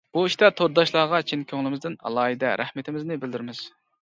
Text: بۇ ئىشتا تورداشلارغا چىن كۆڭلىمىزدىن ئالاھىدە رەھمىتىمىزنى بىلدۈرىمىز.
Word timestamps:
بۇ 0.17 0.21
ئىشتا 0.27 0.47
تورداشلارغا 0.61 1.19
چىن 1.31 1.43
كۆڭلىمىزدىن 1.51 1.99
ئالاھىدە 2.09 2.55
رەھمىتىمىزنى 2.63 3.21
بىلدۈرىمىز. 3.27 3.63